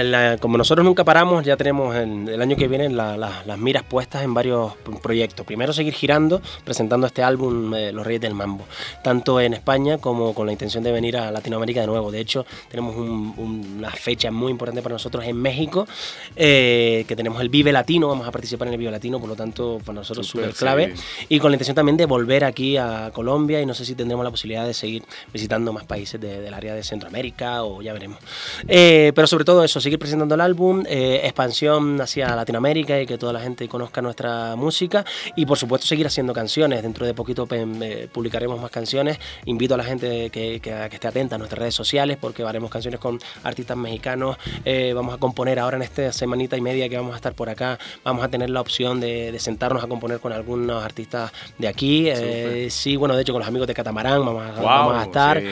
como 0.41 0.59
nosotros 0.59 0.85
nunca 0.85 1.05
paramos, 1.05 1.45
ya 1.45 1.57
tenemos 1.57 1.95
el, 1.97 2.41
año 2.41 2.57
que 2.57 2.69
viene 2.69 2.89
las 2.89 3.59
miras 3.59 3.85
puestas 3.85 4.23
en 4.23 4.35
varios 4.35 4.73
proyectos. 5.03 5.47
Primero 5.47 5.73
seguir 5.73 5.95
girando, 5.95 6.43
presentando 6.65 7.07
este 7.07 7.23
álbum 7.23 7.75
eh, 7.75 7.93
Los 7.93 8.07
Reyes 8.07 8.23
del 8.23 8.35
Mambo, 8.35 8.65
tanto 9.03 9.41
en 9.41 9.55
España 9.55 9.99
como 9.99 10.35
con 10.35 10.47
la 10.47 10.53
intención 10.53 10.83
de 10.85 10.93
venir 10.93 11.17
a 11.17 11.31
Latinoamérica 11.39 11.81
de 11.81 11.87
nuevo. 11.87 12.11
De 12.11 12.21
hecho, 12.21 12.47
tenemos 12.69 12.97
una 12.97 13.91
fecha 13.91 14.31
muy 14.31 14.51
importante 14.51 14.83
para 14.83 14.95
nosotros 14.95 15.25
en 15.25 15.37
México, 15.37 15.87
eh, 16.37 17.05
que 17.07 17.17
tenemos 17.17 17.41
el 17.41 17.49
Vive 17.49 17.73
Latino, 17.73 18.09
vamos 18.09 18.27
a 18.27 18.31
participar 18.31 18.69
en 18.69 18.75
el 18.75 18.79
Vive 18.79 18.91
Latino, 18.91 19.19
por 19.21 19.29
lo 19.29 19.37
tanto, 19.37 19.81
para 19.85 19.97
nosotros 19.97 20.27
súper 20.27 20.53
clave. 20.55 20.95
Y 21.29 21.39
con 21.39 21.51
la 21.51 21.57
intención 21.57 21.75
también 21.75 21.97
de 21.97 22.07
volver 22.07 22.45
aquí 22.45 22.77
a 22.77 23.11
Colombia 23.13 23.61
y 23.61 23.67
no 23.67 23.75
sé 23.75 23.85
si 23.85 23.95
tendremos 23.95 24.25
la 24.25 24.31
posibilidad 24.31 24.67
de 24.67 24.75
seguir 24.75 25.03
visitando 25.33 25.73
más 25.73 25.85
países 25.85 26.21
del 26.21 26.53
área 26.53 26.75
de 26.75 26.83
Centroamérica 26.83 27.65
o 27.65 27.83
ya 27.83 27.93
veremos. 27.93 28.19
Eh, 28.67 29.13
pero 29.15 29.27
sobre 29.27 29.45
todo 29.45 29.65
eso, 29.65 29.81
seguir 29.81 29.99
presentando 29.99 30.35
el 30.35 30.41
álbum, 30.41 30.85
eh, 30.87 31.21
expansión 31.25 32.01
hacia 32.01 32.35
Latinoamérica 32.35 33.01
y 33.01 33.07
que 33.07 33.19
toda 33.19 33.33
la 33.33 33.41
gente 33.41 33.69
conozca 33.69 34.03
nuestra 34.03 34.57
música 34.57 35.05
y 35.37 35.47
por 35.47 35.59
supuesto 35.59 35.87
seguir 35.87 36.07
haciendo 36.07 36.33
canciones. 36.33 36.83
Dentro 36.83 37.07
de 37.07 37.15
poquito 37.15 37.47
publicaremos 38.13 38.61
más 38.61 38.71
canciones. 38.71 39.19
Invito 39.45 39.75
a 39.75 39.77
la 39.77 39.85
gente 39.85 40.31
que, 40.31 40.61
que 40.61 40.89
esté 40.93 41.09
atenta 41.09 41.18
a 41.19 41.39
nuestras 41.39 41.59
redes 41.59 41.75
sociales 41.75 42.17
porque 42.21 42.43
haremos 42.45 42.71
canciones 42.71 43.01
con 43.01 43.19
artistas 43.43 43.77
mexicanos. 43.77 44.37
Eh, 44.65 44.93
vamos 44.95 45.15
a 45.15 45.19
componer 45.19 45.59
ahora 45.59 45.77
en 45.77 45.83
esta 45.83 46.13
semanita 46.13 46.57
y 46.57 46.61
media 46.61 46.89
que 46.89 46.97
vamos 46.97 47.13
a 47.13 47.17
estar 47.17 47.35
por 47.35 47.49
acá. 47.49 47.79
Vamos 48.05 48.25
a 48.25 48.29
tener 48.29 48.51
la 48.51 48.61
opción 48.61 49.01
de, 49.01 49.37
sentarnos 49.39 49.83
a 49.83 49.89
componer 49.89 50.21
con 50.21 50.33
algunos 50.33 50.83
artistas 50.83 51.33
de 51.59 51.69
aquí. 51.69 52.05
Eh, 52.09 52.69
sí, 52.71 52.97
bueno, 52.97 53.17
de 53.17 53.23
hecho 53.23 53.33
con 53.33 53.41
los 53.41 53.49
amigos 53.49 53.67
de 53.67 53.75
Catamarán 53.75 54.25
vamos 54.25 54.45
a, 54.97 55.03
estar. 55.03 55.43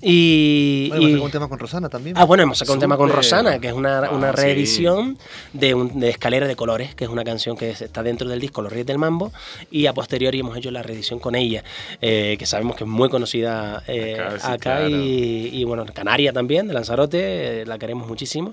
Y, 0.00 0.88
bueno, 0.88 1.08
hemos 1.08 1.24
un 1.26 1.30
tema 1.30 1.48
con 1.48 1.58
Rosana 1.58 1.88
también. 1.88 2.16
Ah, 2.18 2.24
bueno, 2.24 2.42
hemos 2.42 2.58
sacado 2.58 2.74
un 2.74 2.80
tema 2.80 2.96
con 2.96 3.08
Rosana, 3.08 3.58
que 3.58 3.68
es 3.68 3.72
una, 3.72 4.10
una 4.10 4.32
reedición 4.32 5.18
de, 5.52 5.74
un, 5.74 6.00
de 6.00 6.10
Escalera 6.10 6.46
de 6.46 6.56
Colores, 6.56 6.94
que 6.94 7.04
es 7.04 7.10
una 7.10 7.24
canción 7.24 7.56
que 7.56 7.70
está 7.70 8.02
dentro 8.02 8.28
del 8.28 8.40
disco 8.40 8.62
Los 8.62 8.72
Reyes 8.72 8.86
del 8.86 8.98
Mambo. 8.98 9.32
Y 9.70 9.86
a 9.86 9.94
posteriori 9.94 10.40
hemos 10.40 10.56
hecho 10.56 10.70
la 10.70 10.82
reedición 10.82 11.20
con 11.20 11.34
ella, 11.34 11.62
eh, 12.00 12.36
que 12.38 12.46
sabemos 12.46 12.76
que 12.76 12.84
es 12.84 12.90
muy 12.90 13.08
conocida 13.08 13.82
acá, 14.42 14.88
y 14.88 15.11
y, 15.12 15.64
bueno, 15.64 15.84
Canaria 15.92 16.32
también, 16.32 16.68
de 16.68 16.74
Lanzarote, 16.74 17.62
eh, 17.62 17.66
la 17.66 17.78
queremos 17.78 18.08
muchísimo. 18.08 18.52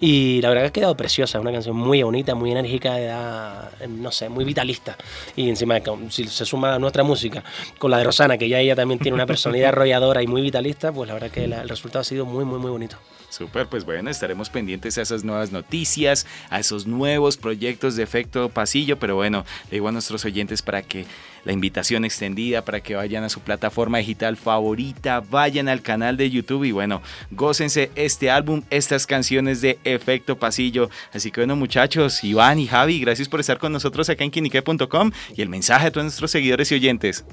Y 0.00 0.40
la 0.42 0.48
verdad 0.48 0.62
que 0.64 0.68
ha 0.68 0.72
quedado 0.72 0.96
preciosa, 0.96 1.38
es 1.38 1.42
una 1.42 1.52
canción 1.52 1.76
muy 1.76 2.02
bonita, 2.02 2.34
muy 2.34 2.52
enérgica, 2.52 2.96
eh, 2.98 3.88
no 3.88 4.10
sé, 4.10 4.28
muy 4.28 4.44
vitalista. 4.44 4.96
Y 5.34 5.48
encima, 5.48 5.80
si 6.10 6.24
se 6.24 6.44
suma 6.44 6.78
nuestra 6.78 7.02
música 7.02 7.42
con 7.78 7.90
la 7.90 7.98
de 7.98 8.04
Rosana, 8.04 8.38
que 8.38 8.48
ya 8.48 8.60
ella 8.60 8.76
también 8.76 9.00
tiene 9.00 9.14
una 9.14 9.26
personalidad 9.26 9.68
arrolladora 9.72 10.22
y 10.22 10.26
muy 10.26 10.42
vitalista, 10.42 10.92
pues 10.92 11.08
la 11.08 11.14
verdad 11.14 11.30
que 11.30 11.44
el 11.44 11.68
resultado 11.68 12.00
ha 12.00 12.04
sido 12.04 12.26
muy, 12.26 12.44
muy, 12.44 12.58
muy 12.58 12.70
bonito. 12.70 12.96
Súper, 13.36 13.66
pues 13.66 13.84
bueno, 13.84 14.08
estaremos 14.08 14.48
pendientes 14.48 14.96
a 14.96 15.02
esas 15.02 15.22
nuevas 15.22 15.52
noticias, 15.52 16.26
a 16.48 16.58
esos 16.58 16.86
nuevos 16.86 17.36
proyectos 17.36 17.94
de 17.94 18.02
efecto 18.02 18.48
pasillo, 18.48 18.98
pero 18.98 19.14
bueno, 19.14 19.44
le 19.64 19.72
digo 19.72 19.88
a 19.88 19.92
nuestros 19.92 20.24
oyentes 20.24 20.62
para 20.62 20.80
que 20.80 21.04
la 21.44 21.52
invitación 21.52 22.06
extendida, 22.06 22.64
para 22.64 22.80
que 22.80 22.94
vayan 22.94 23.24
a 23.24 23.28
su 23.28 23.40
plataforma 23.40 23.98
digital 23.98 24.38
favorita, 24.38 25.20
vayan 25.20 25.68
al 25.68 25.82
canal 25.82 26.16
de 26.16 26.30
YouTube 26.30 26.64
y 26.64 26.72
bueno, 26.72 27.02
gócense 27.30 27.90
este 27.94 28.30
álbum, 28.30 28.62
estas 28.70 29.06
canciones 29.06 29.60
de 29.60 29.78
efecto 29.84 30.38
pasillo. 30.38 30.88
Así 31.12 31.30
que 31.30 31.42
bueno, 31.42 31.56
muchachos, 31.56 32.24
Iván 32.24 32.58
y 32.58 32.66
Javi, 32.66 33.00
gracias 33.00 33.28
por 33.28 33.40
estar 33.40 33.58
con 33.58 33.70
nosotros 33.70 34.08
acá 34.08 34.24
en 34.24 34.30
quinique.com 34.30 35.10
y 35.36 35.42
el 35.42 35.50
mensaje 35.50 35.88
a 35.88 35.90
todos 35.90 36.06
nuestros 36.06 36.30
seguidores 36.30 36.72
y 36.72 36.76
oyentes. 36.76 37.26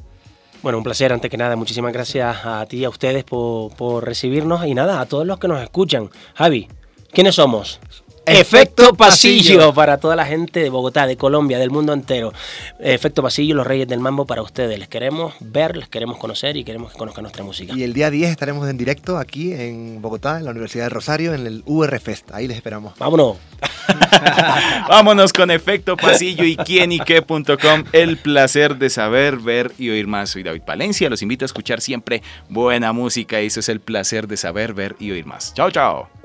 Bueno, 0.63 0.77
un 0.77 0.84
placer, 0.86 1.12
antes 1.12 1.29
que 1.29 1.36
nada, 1.36 1.58
muchísimas 1.58 1.91
gracias 1.91 2.46
a 2.46 2.65
ti 2.65 2.77
y 2.77 2.86
a 2.86 2.89
ustedes 2.89 3.25
por, 3.25 4.05
recibirnos 4.05 4.65
y 4.65 4.74
nada, 4.74 5.01
a 5.01 5.05
todos 5.05 5.27
los 5.27 5.38
que 5.38 5.50
nos 5.50 5.62
escuchan. 5.62 6.10
Javi, 6.36 6.70
¿quiénes 7.12 7.36
somos? 7.36 7.82
Efecto 8.25 8.94
pasillo 8.94 9.74
para 9.74 9.98
toda 9.98 10.15
la 10.15 10.25
gente 10.25 10.62
de 10.62 10.70
Bogotá, 10.70 11.06
de 11.08 11.18
Colombia, 11.18 11.60
del 11.60 11.72
mundo 11.72 11.94
entero. 11.94 12.32
Efecto 12.80 13.22
pasillo, 13.22 13.56
los 13.56 13.68
reyes 13.68 13.88
del 13.88 14.00
mambo 14.00 14.25
para 14.25 14.42
ustedes. 14.42 14.80
Les 14.80 14.88
queremos 14.88 15.34
ver, 15.39 15.75
les 15.75 15.89
queremos 15.89 16.18
conocer 16.18 16.56
y 16.56 16.63
queremos 16.63 16.92
que 16.92 16.98
conozcan 16.98 17.24
nuestra 17.24 17.44
música. 17.44 17.74
Y 17.75 17.84
el 17.84 17.94
día 17.94 18.10
10 18.10 18.32
estaremos 18.32 18.70
en 18.70 18.77
directo 18.77 19.18
aquí 19.18 19.53
en 19.53 20.01
Bogotá, 20.01 20.38
en 20.38 20.46
la 20.46 20.51
Universidad 20.51 20.86
de 20.86 20.89
Rosario, 20.89 21.34
en 21.34 21.46
el 21.46 21.63
UR 21.65 22.00
Fest. 22.00 22.32
Ahí 22.32 22.48
les 22.48 22.56
esperamos. 22.58 22.98
Vámonos. 22.98 23.38
Vámonos 24.89 25.34
con 25.34 25.51
Efecto 25.51 25.98
Pasillo 25.98 26.46
y 26.46 26.56
quienique.com. 26.56 27.84
El 27.92 28.18
placer 28.18 28.77
de 28.77 28.89
saber, 28.89 29.38
ver 29.38 29.74
y 29.77 29.89
oír 29.89 30.08
más. 30.08 30.30
Soy 30.30 30.44
David 30.44 30.62
Palencia. 30.62 31.10
Los 31.10 31.22
invito 31.22 31.44
a 31.44 31.48
escuchar 31.48 31.82
siempre 31.82 32.22
buena 32.48 32.94
música. 32.94 33.42
Y 33.42 33.48
eso 33.48 33.60
es 33.60 33.70
el 33.70 33.82
placer 33.82 34.27
de 34.27 34.38
saber, 34.38 34.74
ver 34.74 34.96
y 35.00 35.12
oír 35.12 35.25
más. 35.25 35.53
Chao, 35.53 35.70
chao. 35.72 36.23